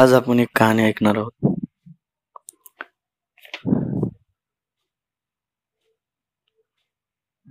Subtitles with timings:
[0.00, 1.54] आज आपण एक कहाणी ऐकणार आहोत.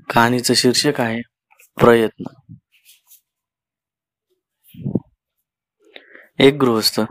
[0.10, 1.22] कहाणीचं शीर्षक आहे
[1.80, 2.24] प्रयत्न.
[6.40, 7.02] एक गृहस्थ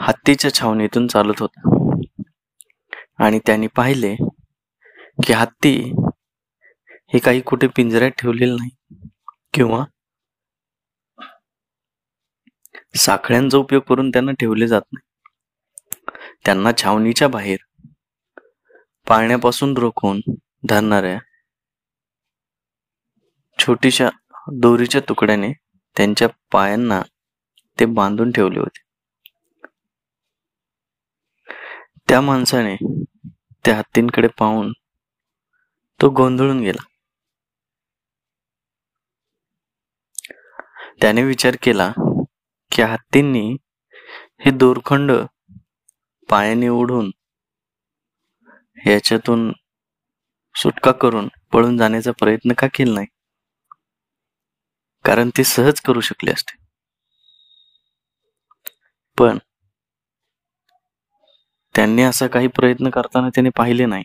[0.00, 1.68] हत्तीच्या छावणीतून चालत होता.
[3.24, 4.14] आणि त्यांनी पाहिले
[5.26, 5.92] की हत्ती
[6.88, 8.98] हे काही कुठे पिंजऱ्यात ठेवलेलं नाही
[9.54, 9.84] किंवा
[12.96, 15.04] साखळ्यांचा उपयोग करून त्यांना ठेवले जात नाही.
[16.44, 17.58] त्यांना छावणीच्या बाहेर
[19.06, 20.20] पाळण्यापासून रोखून
[20.68, 21.18] धरणाऱ्या
[23.58, 24.08] छोटीशा
[24.52, 25.52] दोरीच्या तुकड्याने
[25.96, 27.00] त्यांच्या पायांना
[27.78, 28.84] ते बांधून ठेवले होते.
[32.08, 32.76] त्या माणसाने
[33.64, 34.72] त्या हत्तींकडे पाहून
[36.00, 36.84] तो गोंधळून गेला.
[41.00, 41.92] त्याने विचार केला
[42.76, 43.56] की हत्तींनी
[44.40, 45.12] हे दोरखंड
[46.28, 47.10] पायाने ओढून
[48.86, 49.52] याच्यातून
[50.54, 53.06] सुटका करून पळून जाण्याचा प्रयत्न का केला नाही?
[55.04, 56.56] कारण ते सहज करू शकले असते.
[59.18, 59.38] पण
[61.74, 64.02] त्यांनी असा काही प्रयत्न करताना त्याने पाहिले नाही.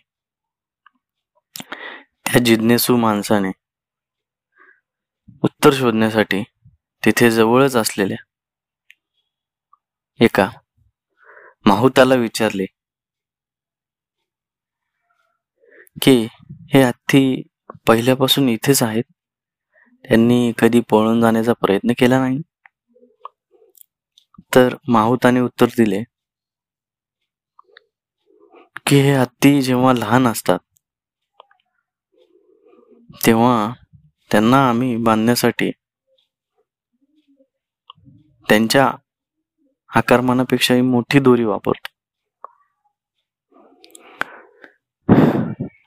[2.26, 3.52] त्या जिज्ञेसू माणसाने
[5.44, 6.44] उत्तर शोधण्यासाठी
[7.06, 8.31] तिथे जवळच असलेल्या
[10.22, 10.50] एका
[11.66, 12.66] माहुताला विचारले.
[16.02, 16.28] की
[16.74, 17.42] हे हत्ती
[17.88, 19.04] पहिल्यापासून इथेच आहेत?
[20.06, 22.40] त्यांनी कधी पळून जाण्याचा प्रयत्न केला नाही?
[24.56, 26.04] तर माहुताने उत्तर दिले
[28.88, 30.60] की हे हत्ती जेव्हा लहान असतात
[33.26, 33.74] तेव्हा
[34.32, 35.72] त्यांना आम्ही बांधण्यासाठी
[38.50, 38.92] त्यांच्या
[39.92, 41.90] आकारमानापेक्षाही मोठी दोरी वापरतो.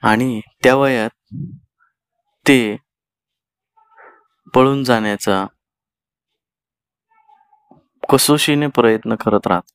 [0.02, 1.10] आणि त्या वयात
[2.46, 2.58] ते
[4.54, 5.44] पळून जाण्याचा
[8.02, 9.72] कसोशीने प्रयत्न करत राहत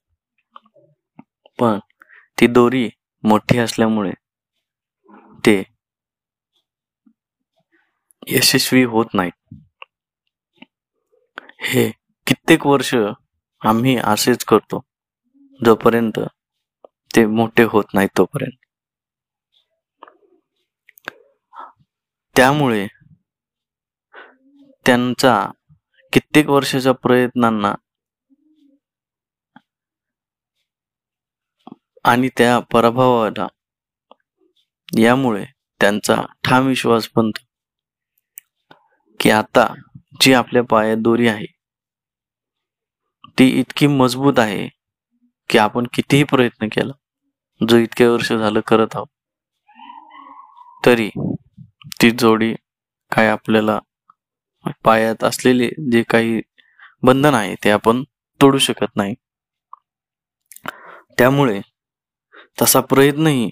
[1.60, 1.80] पण
[2.38, 2.88] ती दोरी
[3.24, 4.12] मोठी असल्यामुळे
[5.46, 5.62] ते
[8.28, 9.32] यशस्वी होत नाही
[11.64, 11.90] हे
[12.28, 12.94] कित्येक वर्ष
[13.62, 14.82] आम्ही असेच करतो.
[15.66, 16.20] जोपर्यंत
[17.16, 18.58] ते मोठे होत नाही तोपर्यंत.
[22.36, 22.88] त्यामुळे
[24.86, 25.52] त्यांचा
[26.14, 27.74] कित्येक वर्षाच्या प्रयत्नांना
[32.06, 33.48] आणि त्या पराभवाला
[35.00, 35.46] यामुळे
[35.82, 37.46] त्यांचा ठाम विश्वास बनतो.
[39.20, 39.74] की आता
[40.22, 41.59] जी आपल्या पायात दोरी आहे
[43.38, 44.68] ती इतकी मजबूत आहे
[45.50, 46.94] की आपण कितीही प्रयत्न केला
[47.62, 49.08] जो इतके वर्ष झालं करत आहोत
[50.86, 51.10] तरी
[52.02, 52.54] ती जोडी
[53.12, 53.80] काय आपल्याला
[54.84, 56.42] पायात असलेले जे काही
[57.04, 58.04] बंधन आहे ते आपण
[58.40, 59.16] तोडू शकत नाही.
[61.18, 61.62] त्यामुळे
[62.62, 63.50] तसा प्रयत्नही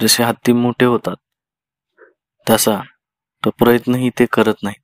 [0.00, 1.16] जसे हत्ती मोठे होतात
[2.46, 2.80] तसा
[3.42, 4.81] तो प्रयत्नही ते करत नाही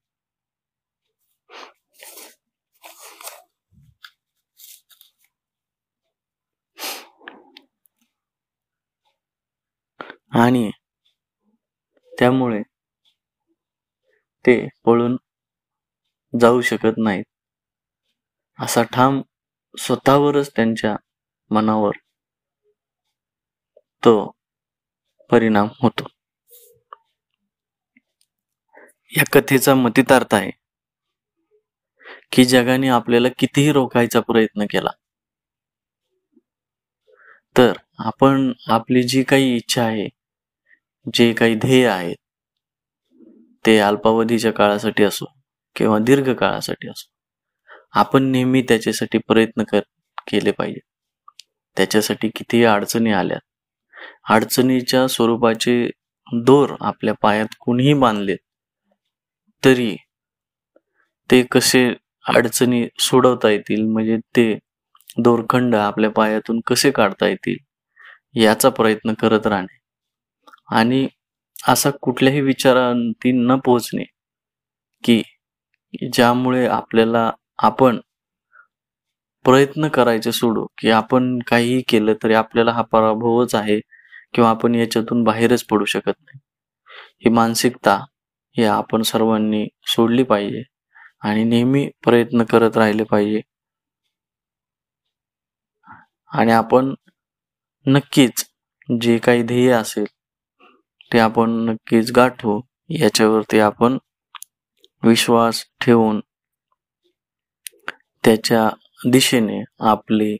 [10.33, 10.71] आणि
[12.13, 12.63] त्यामुळे
[14.45, 15.17] ते पळून
[16.35, 17.25] जाऊ शकत नाहीत.
[18.59, 19.21] असा ठाम
[19.75, 20.97] स्वतःवरच त्यांच्या
[21.51, 21.97] मनावर
[24.03, 24.15] तो
[25.31, 26.09] परिणाम होतो.
[29.13, 30.51] या कथेचा मतितार्थ आहे
[32.33, 34.91] की जगाने आपल्याला कितीही रोखायचा प्रयत्न केला
[37.57, 40.09] तर आपण आपली जी काही इच्छा आहे
[41.07, 42.17] जे काही ध्येय आहेत
[43.65, 45.25] ते अल्पावधीच्या काळासाठी असो
[45.77, 47.09] किंवा दीर्घ काळासाठी असो
[48.01, 49.81] आपण नेहमी त्याच्यासाठी प्रयत्न कर
[50.29, 50.81] केले पाहिजे.
[51.77, 53.39] त्याच्यासाठी कितीही अडचणी आल्या
[54.35, 55.75] अडचणीच्या स्वरूपाचे
[56.27, 58.37] दोर आपल्या पायात कुणीही बांधले
[59.63, 59.95] तरी
[61.31, 61.85] ते कसे
[62.27, 64.53] अडचणी सोडवता येतील म्हणजे ते
[65.19, 67.57] दोरखंड आपल्या पायातून कसे काढता येतील
[68.37, 69.78] याचा प्रयत्न करत राहणे.
[70.69, 71.07] आणि
[71.69, 74.05] असा कुठल्याही विचारांती न पोहोचणे
[75.05, 75.23] की
[76.13, 78.01] ज्यामुळे आपल्याला आपण
[79.45, 83.79] प्रयत्न करायचे सोडू की आपण काहीही केलं तरी आपल्याला हा पराभवच आहे
[84.35, 86.39] किंवा आपण याच्यातून बाहेरच पडू शकत नाही.
[87.25, 87.97] ही मानसिकता
[88.57, 90.63] ही आपण सर्वांनी सोडली पाहिजे
[91.23, 93.41] आणि नेहमी प्रयत्न करत राहिले पाहिजे.
[96.33, 96.95] आणि आपण
[97.87, 98.45] नक्कीच
[98.89, 100.07] जे काही ध्येय असेल
[101.13, 102.61] ते आपण नक्कीच गाठू.
[102.89, 103.99] याच्यावरती आपण
[105.03, 106.21] विश्वास ठेवून
[108.25, 108.71] त्याच्या
[109.11, 110.37] दिशेने आपले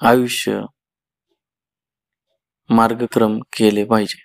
[0.00, 0.60] आयुष्य
[2.70, 4.24] मार्गक्रम केले पाहिजे.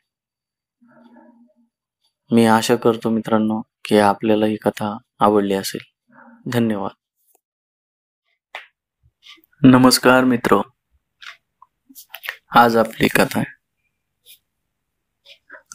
[2.31, 6.13] मी आशा करतो मित्रांनो की आपल्याला ही कथा आवडली असेल.
[6.53, 6.91] धन्यवाद.
[9.61, 10.61] नमस्कार मित्र.
[12.55, 13.56] आज आपली कथा आहे.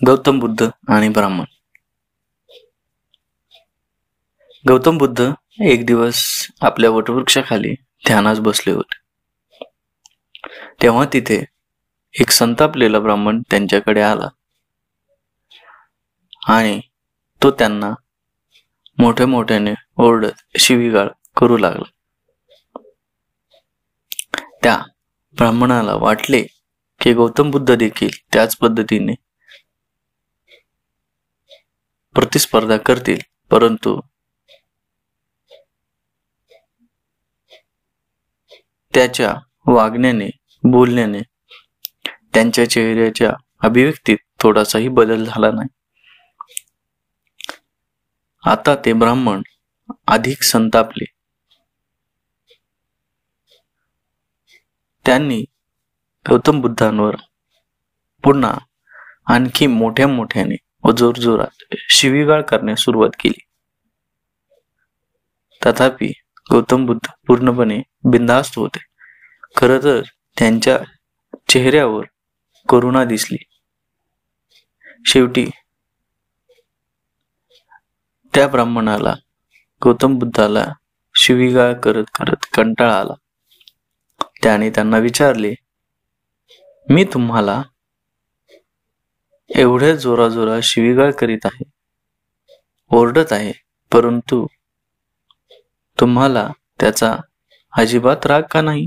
[0.06, 1.44] गौतम बुद्ध आणि ब्राह्मण.
[4.68, 7.74] गौतम बुद्ध एक दिवस आपल्या वटवृक्षाखाली
[8.06, 8.98] ध्यानास बसले होते.
[10.82, 11.44] तेव्हा तिथे
[12.20, 14.28] एक संतापलेला ब्राह्मण त्यांच्याकडे आला.
[16.48, 16.80] आणि
[17.42, 17.90] तो त्यांना
[18.98, 21.90] मोठ्या मोठ्याने ओरडत शिवीगाळ करू लागला.
[24.62, 24.82] त्या
[25.36, 26.42] ब्राह्मणाला वाटले
[27.00, 29.14] की गौतम बुद्ध देखील त्याच पद्धतीने
[32.14, 33.18] प्रतिस्पर्धा करतील.
[33.50, 34.00] परंतु
[38.94, 39.34] त्याच्या
[39.66, 40.30] वागण्याने
[40.64, 41.20] बोलण्याने
[42.34, 45.68] त्यांच्या चेहऱ्याच्या अभिव्यक्तीत थोडासाही बदल झाला नाही.
[48.46, 49.42] आता ते ब्राह्मण
[50.06, 51.04] अधिक संतापले.
[55.06, 55.44] त्यांनी
[56.30, 57.16] गौतम बुद्धांवर
[58.22, 58.58] पुन्हा
[59.26, 63.40] आणखी मोठ्या मोठ्याने व जोरजोरात शिवीगाळ करण्यास सुरुवात केली.
[65.66, 66.12] तथापि
[66.50, 68.78] गौतम बुद्ध पूर्णपणे बिंदास्त होते.
[69.56, 70.02] खर तर
[70.38, 70.78] त्यांच्या
[71.48, 72.04] चेहऱ्यावर
[72.68, 73.36] करुणा दिसली.
[75.06, 75.50] शेवटी
[78.34, 79.14] त्या ब्राह्मणाला
[79.84, 80.66] गौतम बुद्धाला
[81.14, 83.14] शिवीगाळ करत करत कंटाळा आला.
[84.42, 85.54] त्याने त्यांना विचारले
[86.88, 87.62] मी तुम्हाला
[89.56, 91.64] एवढ्या जोराजोरा शिवीगाळ करीत आहे.
[92.90, 93.52] ओरडत आहे.
[93.92, 94.46] परंतु
[96.00, 96.48] तुम्हाला
[96.80, 97.16] त्याचा
[97.72, 98.86] अजिबात राग का नाही?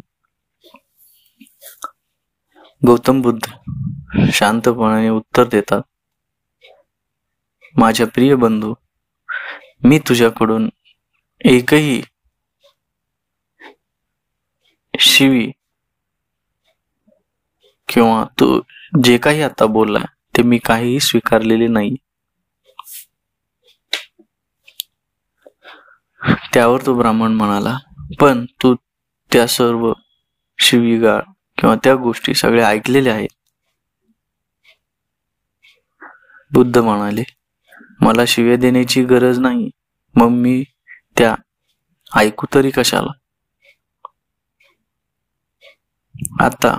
[2.88, 3.52] गौतम बुद्ध
[4.34, 5.82] शांतपणाने उत्तर देतात
[7.76, 8.74] माझ्या प्रिय बंधू
[9.84, 10.70] मी तुझ्याकडून
[11.42, 12.02] एकही
[15.00, 15.52] शिवी
[17.90, 18.62] किंवा तू
[19.04, 20.00] जे काही आता बोलला
[20.36, 21.96] ते मी काहीही स्वीकारलेले नाही.
[26.54, 27.78] त्यावर तो ब्राह्मण म्हणाला
[28.20, 28.74] पण तू
[29.32, 29.92] त्या सर्व
[30.60, 31.22] शिवीगाळ
[31.58, 33.30] किंवा त्या गोष्टी सगळ्या ऐकलेल्या आहेत.
[36.52, 37.24] बुद्ध म्हणाले
[38.02, 39.70] मला शिव्या देण्याची गरज नाही.
[40.16, 40.64] मग मी
[41.18, 41.36] त्या
[42.18, 43.12] ऐकू तरी कशाला?
[46.40, 46.72] आता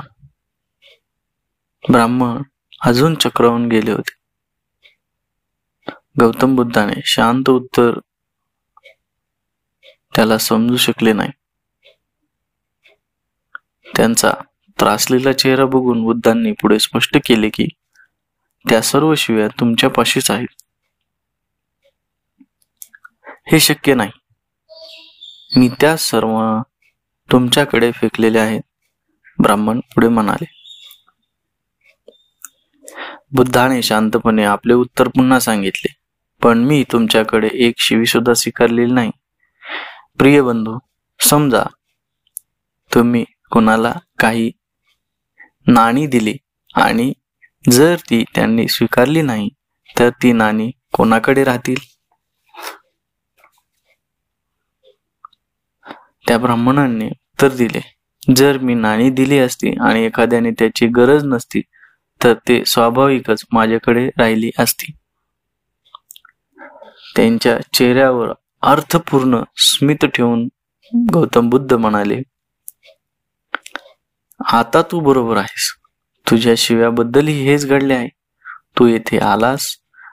[1.84, 2.42] ब्राह्मण
[2.80, 4.14] अजून चक्रावून गेले होते.
[6.20, 7.98] गौतम बुद्धाने शांत उत्तर
[10.14, 11.30] त्याला समजू शकले नाही.
[13.96, 14.30] त्यांचा
[14.78, 17.66] त्रासलेला चेहरा बघून बुद्धांनी पुढे स्पष्ट केले की
[18.68, 20.48] त्या सर्व शिव्या तुमच्यापाशीच आहेत.
[23.52, 24.10] हे शक्य नाही.
[25.56, 26.60] मी त्या सर्व
[27.32, 28.62] तुमच्याकडे फेकलेले आहेत
[29.42, 30.65] ब्राह्मण पुढे म्हणाले.
[33.36, 35.92] बुद्धाने शांतपणे आपले उत्तर पुन्हा सांगितले.
[36.42, 39.10] पण मी तुमच्याकडे एक शिवी सुद्धा स्वीकारलेली नाही.
[40.18, 40.78] प्रिय बंधू
[41.20, 41.62] समजा
[42.92, 44.50] तुम्ही कोणाला काही
[45.66, 46.36] नाणी दिली
[46.74, 47.12] आणि
[47.64, 49.48] जर ती त्यांनी स्वीकारली नाही
[49.96, 51.76] तर ती नाणी कोणाकडे राहतील?
[56.26, 57.80] त्या ब्राह्मणांनी उत्तर दिले
[58.36, 61.60] जर मी नाणी दिली असती आणि एखाद्याने त्याची गरज नसती
[62.20, 64.92] तर ते स्वाभाविकच माझ्याकडे राहिली असती.
[67.16, 68.32] त्यांच्या चेहऱ्यावर
[68.62, 70.48] अर्थपूर्ण स्मित ठेवून
[71.12, 72.20] गौतम बुद्ध म्हणाले
[74.40, 75.72] आता तू बरोबर आहेस.
[76.26, 78.08] तुझ्या शिव्याबद्दलही हेच घडले आहे.
[78.78, 79.66] तू येथे आलास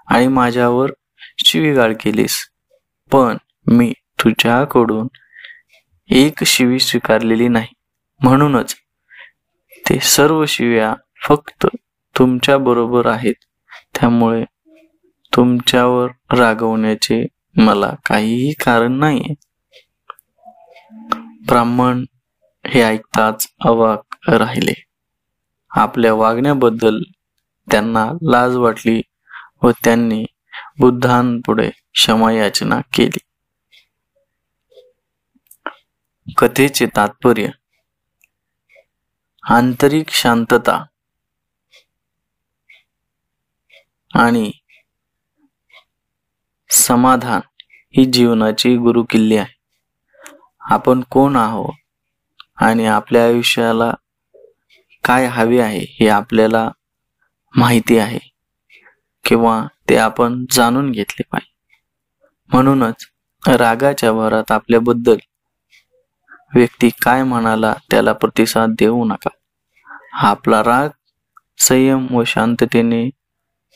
[0.07, 0.91] आणि माझ्यावर
[1.45, 2.37] शिवीगाळ केलीस.
[3.11, 5.07] पण मी तुझ्याकडून
[6.09, 7.67] एक शिवी स्वीकारलेली नाही.
[8.21, 8.75] म्हणूनच
[9.89, 10.93] ते सर्व शिव्या
[11.27, 11.67] फक्त
[12.17, 13.33] तुमच्या बरोबर आहेत.
[13.95, 14.43] त्यामुळे
[15.35, 17.25] तुमच्यावर रागवण्याचे
[17.57, 19.33] मला काहीही कारण नाही
[21.47, 22.05] ब्राह्मण
[22.67, 24.73] हे ऐकताच अवाक राहिले.
[25.71, 27.01] आपल्या वागण्याबद्दल
[27.71, 29.01] त्यांना लाज वाटली
[29.63, 30.25] व त्यांनी
[30.79, 33.19] बुद्धांपुढे क्षमायाचना केली.
[36.37, 37.47] कथेचे तात्पर्य
[39.43, 40.83] आंतरिक शांतता
[44.13, 44.51] आणि
[46.69, 47.41] समाधान
[47.93, 49.53] ही जीवनाची गुरुकिल्ली आहे.
[50.61, 51.73] आपण कोण आहोत
[52.57, 53.91] आणि आपल्या आयुष्याला
[55.03, 56.69] काय हवे आहे हे आपल्याला
[57.53, 58.19] माहिती आहे
[59.25, 61.51] किंवा ते आपण जाणून घेतले पाहिजे.
[62.51, 63.05] म्हणूनच
[63.43, 65.17] रागाच्या भरात आपल्याबद्दल
[66.55, 69.29] व्यक्ती काय म्हणाला त्याला प्रतिसाद देऊ नका.
[70.27, 70.89] आपला राग
[71.57, 73.09] संयम व शांततेने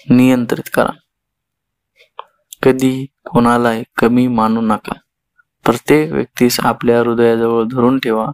[0.10, 0.92] नियंत्रित करा.
[2.64, 4.94] कधी कोणालाही कमी मानू नका.
[5.66, 8.32] प्रत्येक व्यक्तीस आपल्या हृदयाजवळ धरून ठेवा.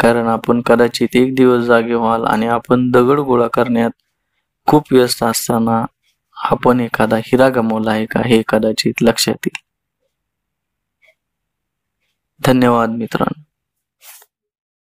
[0.00, 3.90] कारण आपण कदाचित एक दिवस जागे व्हाल आणि आपण दगड गोळा करण्यात
[4.66, 5.84] खूप व्यस्त असताना
[6.36, 9.64] आपण एखादा हिरा गमावला आहे का हे कदाचित लक्षात येईल.
[12.46, 13.53] धन्यवाद मित्रांनो.